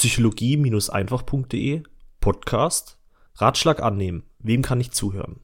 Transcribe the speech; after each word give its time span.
Psychologie-einfach.de 0.00 1.82
Podcast 2.20 2.98
Ratschlag 3.34 3.82
annehmen. 3.82 4.22
Wem 4.38 4.62
kann 4.62 4.80
ich 4.80 4.92
zuhören? 4.92 5.40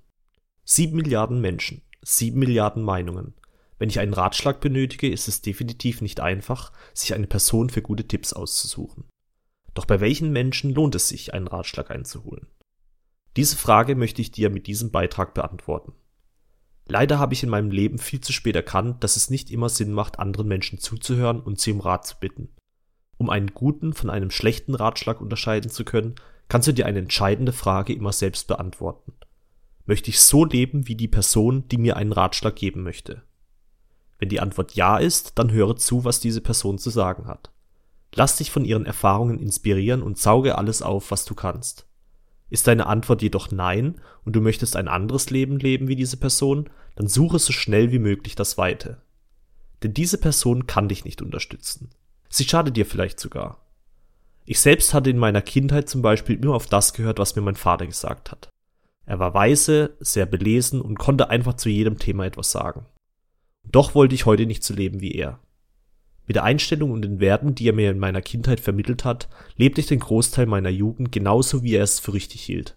Sieben 0.64 0.96
Milliarden 0.96 1.42
Menschen, 1.42 1.82
sieben 2.00 2.38
Milliarden 2.38 2.82
Meinungen. 2.82 3.34
Wenn 3.78 3.90
ich 3.90 4.00
einen 4.00 4.14
Ratschlag 4.14 4.62
benötige, 4.62 5.10
ist 5.10 5.28
es 5.28 5.42
definitiv 5.42 6.00
nicht 6.00 6.20
einfach, 6.20 6.72
sich 6.94 7.12
eine 7.12 7.26
Person 7.26 7.68
für 7.68 7.82
gute 7.82 8.08
Tipps 8.08 8.32
auszusuchen. 8.32 9.04
Doch 9.74 9.84
bei 9.84 10.00
welchen 10.00 10.32
Menschen 10.32 10.72
lohnt 10.72 10.94
es 10.94 11.10
sich, 11.10 11.34
einen 11.34 11.48
Ratschlag 11.48 11.90
einzuholen? 11.90 12.46
Diese 13.36 13.58
Frage 13.58 13.94
möchte 13.94 14.22
ich 14.22 14.30
dir 14.30 14.48
mit 14.48 14.68
diesem 14.68 14.90
Beitrag 14.90 15.34
beantworten. 15.34 15.92
Leider 16.86 17.18
habe 17.18 17.34
ich 17.34 17.42
in 17.42 17.50
meinem 17.50 17.70
Leben 17.70 17.98
viel 17.98 18.22
zu 18.22 18.32
spät 18.32 18.56
erkannt, 18.56 19.04
dass 19.04 19.16
es 19.16 19.28
nicht 19.28 19.50
immer 19.50 19.68
Sinn 19.68 19.92
macht, 19.92 20.18
anderen 20.18 20.48
Menschen 20.48 20.78
zuzuhören 20.78 21.40
und 21.40 21.60
sie 21.60 21.72
um 21.72 21.80
Rat 21.80 22.06
zu 22.06 22.16
bitten. 22.18 22.56
Um 23.18 23.30
einen 23.30 23.54
guten 23.54 23.92
von 23.92 24.10
einem 24.10 24.30
schlechten 24.30 24.74
Ratschlag 24.74 25.20
unterscheiden 25.20 25.70
zu 25.70 25.84
können, 25.84 26.16
kannst 26.48 26.68
du 26.68 26.72
dir 26.72 26.86
eine 26.86 26.98
entscheidende 26.98 27.52
Frage 27.52 27.92
immer 27.92 28.12
selbst 28.12 28.46
beantworten. 28.46 29.12
Möchte 29.84 30.10
ich 30.10 30.20
so 30.20 30.44
leben 30.44 30.88
wie 30.88 30.96
die 30.96 31.08
Person, 31.08 31.68
die 31.68 31.78
mir 31.78 31.96
einen 31.96 32.12
Ratschlag 32.12 32.56
geben 32.56 32.82
möchte? 32.82 33.22
Wenn 34.18 34.28
die 34.28 34.40
Antwort 34.40 34.72
ja 34.72 34.98
ist, 34.98 35.38
dann 35.38 35.52
höre 35.52 35.76
zu, 35.76 36.04
was 36.04 36.20
diese 36.20 36.40
Person 36.40 36.78
zu 36.78 36.90
sagen 36.90 37.26
hat. 37.26 37.50
Lass 38.14 38.36
dich 38.36 38.50
von 38.50 38.64
ihren 38.64 38.86
Erfahrungen 38.86 39.38
inspirieren 39.38 40.02
und 40.02 40.18
sauge 40.18 40.56
alles 40.56 40.82
auf, 40.82 41.10
was 41.10 41.24
du 41.24 41.34
kannst. 41.34 41.86
Ist 42.48 42.66
deine 42.66 42.86
Antwort 42.86 43.22
jedoch 43.22 43.50
nein 43.50 44.00
und 44.24 44.34
du 44.34 44.40
möchtest 44.40 44.76
ein 44.76 44.88
anderes 44.88 45.30
Leben 45.30 45.58
leben 45.58 45.88
wie 45.88 45.96
diese 45.96 46.16
Person, 46.16 46.70
dann 46.94 47.08
suche 47.08 47.38
so 47.38 47.52
schnell 47.52 47.92
wie 47.92 47.98
möglich 47.98 48.34
das 48.34 48.56
Weite. 48.56 49.02
Denn 49.82 49.92
diese 49.92 50.18
Person 50.18 50.66
kann 50.66 50.88
dich 50.88 51.04
nicht 51.04 51.20
unterstützen. 51.20 51.90
Sie 52.28 52.44
schadet 52.44 52.76
dir 52.76 52.86
vielleicht 52.86 53.20
sogar. 53.20 53.66
Ich 54.44 54.60
selbst 54.60 54.94
hatte 54.94 55.10
in 55.10 55.18
meiner 55.18 55.42
Kindheit 55.42 55.88
zum 55.88 56.02
Beispiel 56.02 56.36
immer 56.36 56.54
auf 56.54 56.66
das 56.66 56.92
gehört, 56.92 57.18
was 57.18 57.34
mir 57.34 57.42
mein 57.42 57.56
Vater 57.56 57.86
gesagt 57.86 58.30
hat. 58.30 58.48
Er 59.04 59.18
war 59.18 59.34
weise, 59.34 59.96
sehr 60.00 60.26
belesen 60.26 60.80
und 60.80 60.98
konnte 60.98 61.30
einfach 61.30 61.54
zu 61.54 61.68
jedem 61.68 61.98
Thema 61.98 62.26
etwas 62.26 62.50
sagen. 62.50 62.86
Doch 63.64 63.94
wollte 63.94 64.14
ich 64.14 64.26
heute 64.26 64.46
nicht 64.46 64.62
so 64.62 64.74
leben 64.74 65.00
wie 65.00 65.12
er. 65.12 65.40
Mit 66.26 66.36
der 66.36 66.44
Einstellung 66.44 66.90
und 66.90 67.02
den 67.02 67.20
Werten, 67.20 67.54
die 67.54 67.68
er 67.68 67.72
mir 67.72 67.90
in 67.90 68.00
meiner 68.00 68.22
Kindheit 68.22 68.58
vermittelt 68.58 69.04
hat, 69.04 69.28
lebte 69.56 69.80
ich 69.80 69.86
den 69.86 70.00
Großteil 70.00 70.46
meiner 70.46 70.70
Jugend 70.70 71.12
genauso, 71.12 71.62
wie 71.62 71.74
er 71.74 71.84
es 71.84 72.00
für 72.00 72.14
richtig 72.14 72.42
hielt. 72.42 72.76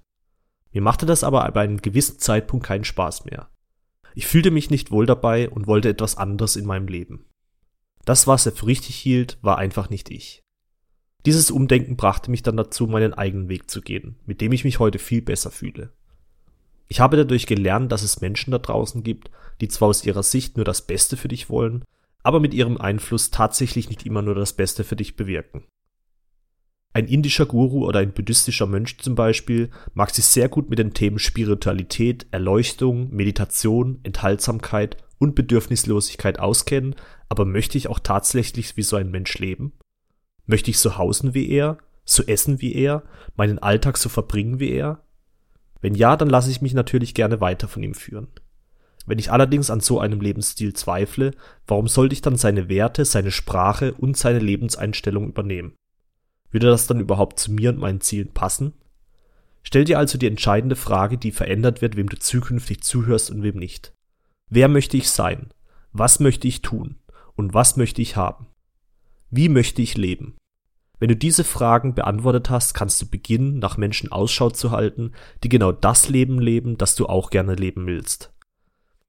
Mir 0.71 0.81
machte 0.81 1.07
das 1.07 1.23
aber 1.23 1.45
ab 1.45 1.57
einem 1.57 1.81
gewissen 1.81 2.19
Zeitpunkt 2.19 2.65
keinen 2.65 2.83
Spaß 2.83 3.25
mehr. 3.25 3.49
Ich 4.13 4.27
fühlte 4.27 4.51
mich 4.51 4.69
nicht 4.69 4.91
wohl 4.91 5.07
dabei 5.07 5.49
und 5.49 5.65
wollte 5.65 5.89
etwas 5.89 6.15
anderes 6.15 6.55
in 6.55 6.65
meinem 6.65 6.87
Leben. 6.87 7.25
Das, 8.09 8.25
was 8.25 8.47
er 8.47 8.53
für 8.53 8.65
richtig 8.65 8.95
hielt, 8.95 9.37
war 9.43 9.59
einfach 9.59 9.91
nicht 9.91 10.09
ich. 10.09 10.41
Dieses 11.27 11.51
Umdenken 11.51 11.95
brachte 11.95 12.31
mich 12.31 12.41
dann 12.41 12.57
dazu, 12.57 12.87
meinen 12.87 13.13
eigenen 13.13 13.49
Weg 13.49 13.69
zu 13.69 13.83
gehen, 13.83 14.15
mit 14.25 14.41
dem 14.41 14.51
ich 14.51 14.63
mich 14.63 14.79
heute 14.79 14.97
viel 14.97 15.21
besser 15.21 15.51
fühle. 15.51 15.93
Ich 16.87 17.01
habe 17.01 17.17
dadurch 17.17 17.45
gelernt, 17.45 17.91
dass 17.91 18.01
es 18.01 18.19
Menschen 18.19 18.49
da 18.49 18.57
draußen 18.57 19.03
gibt, 19.03 19.29
die 19.61 19.67
zwar 19.67 19.89
aus 19.89 20.03
ihrer 20.03 20.23
Sicht 20.23 20.57
nur 20.57 20.65
das 20.65 20.87
Beste 20.87 21.17
für 21.17 21.27
dich 21.27 21.51
wollen, 21.51 21.83
aber 22.23 22.39
mit 22.39 22.55
ihrem 22.55 22.79
Einfluss 22.79 23.29
tatsächlich 23.29 23.89
nicht 23.89 24.07
immer 24.07 24.23
nur 24.23 24.33
das 24.33 24.53
Beste 24.53 24.83
für 24.83 24.95
dich 24.95 25.15
bewirken. 25.15 25.65
Ein 26.93 27.05
indischer 27.05 27.45
Guru 27.45 27.85
oder 27.85 27.99
ein 27.99 28.13
buddhistischer 28.13 28.65
Mönch 28.65 28.97
zum 28.97 29.13
Beispiel 29.13 29.69
mag 29.93 30.09
sich 30.09 30.25
sehr 30.25 30.49
gut 30.49 30.71
mit 30.71 30.79
den 30.79 30.95
Themen 30.95 31.19
Spiritualität, 31.19 32.25
Erleuchtung, 32.31 33.13
Meditation, 33.13 33.99
Enthaltsamkeit 34.01 34.97
und 35.19 35.35
Bedürfnislosigkeit 35.35 36.39
auskennen, 36.39 36.95
aber 37.27 37.45
möchte 37.45 37.77
ich 37.77 37.87
auch 37.87 37.99
tatsächlich 37.99 38.75
wie 38.77 38.83
so 38.83 38.95
ein 38.95 39.11
Mensch 39.11 39.37
leben? 39.37 39.73
Möchte 40.45 40.71
ich 40.71 40.79
so 40.79 40.97
hausen 40.97 41.35
wie 41.35 41.49
er, 41.49 41.77
so 42.05 42.23
essen 42.23 42.59
wie 42.61 42.73
er, 42.73 43.03
meinen 43.35 43.59
Alltag 43.59 43.97
so 43.97 44.09
verbringen 44.09 44.59
wie 44.59 44.71
er? 44.71 45.03
Wenn 45.81 45.93
ja, 45.93 46.17
dann 46.17 46.29
lasse 46.29 46.49
ich 46.49 46.61
mich 46.61 46.73
natürlich 46.73 47.13
gerne 47.13 47.39
weiter 47.39 47.67
von 47.67 47.83
ihm 47.83 47.93
führen. 47.93 48.27
Wenn 49.05 49.19
ich 49.19 49.31
allerdings 49.31 49.69
an 49.69 49.79
so 49.79 49.99
einem 49.99 50.21
Lebensstil 50.21 50.73
zweifle, 50.73 51.31
warum 51.67 51.87
sollte 51.87 52.13
ich 52.13 52.21
dann 52.21 52.35
seine 52.35 52.69
Werte, 52.69 53.05
seine 53.05 53.31
Sprache 53.31 53.93
und 53.93 54.17
seine 54.17 54.39
Lebenseinstellung 54.39 55.27
übernehmen? 55.27 55.73
Würde 56.51 56.67
das 56.67 56.87
dann 56.87 56.99
überhaupt 56.99 57.39
zu 57.39 57.51
mir 57.51 57.69
und 57.69 57.79
meinen 57.79 58.01
Zielen 58.01 58.33
passen? 58.33 58.73
Stell 59.63 59.83
dir 59.83 59.99
also 59.99 60.17
die 60.17 60.27
entscheidende 60.27 60.75
Frage, 60.75 61.17
die 61.17 61.31
verändert 61.31 61.81
wird, 61.81 61.95
wem 61.95 62.09
du 62.09 62.17
zukünftig 62.17 62.81
zuhörst 62.81 63.29
und 63.29 63.43
wem 63.43 63.57
nicht. 63.57 63.93
Wer 64.49 64.67
möchte 64.67 64.97
ich 64.97 65.09
sein? 65.09 65.53
Was 65.91 66.19
möchte 66.19 66.47
ich 66.47 66.61
tun? 66.61 66.97
Und 67.35 67.53
was 67.53 67.77
möchte 67.77 68.01
ich 68.01 68.15
haben? 68.15 68.47
Wie 69.29 69.47
möchte 69.47 69.81
ich 69.81 69.95
leben? 69.95 70.35
Wenn 70.97 71.09
du 71.09 71.15
diese 71.15 71.43
Fragen 71.43 71.93
beantwortet 71.93 72.49
hast, 72.49 72.73
kannst 72.73 73.01
du 73.01 73.05
beginnen, 73.05 73.59
nach 73.59 73.77
Menschen 73.77 74.11
Ausschau 74.11 74.49
zu 74.49 74.71
halten, 74.71 75.13
die 75.43 75.49
genau 75.49 75.71
das 75.71 76.09
Leben 76.09 76.39
leben, 76.39 76.77
das 76.77 76.95
du 76.95 77.05
auch 77.05 77.29
gerne 77.29 77.55
leben 77.55 77.85
willst. 77.85 78.33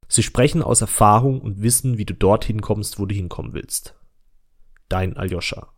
Sie 0.06 0.23
sprechen 0.23 0.62
aus 0.62 0.83
Erfahrung 0.83 1.41
und 1.41 1.62
wissen, 1.62 1.97
wie 1.97 2.05
du 2.05 2.15
dorthin 2.15 2.61
kommst, 2.61 2.99
wo 2.99 3.07
du 3.07 3.15
hinkommen 3.15 3.55
willst. 3.55 3.95
Dein 4.89 5.17
Aljoscha. 5.17 5.72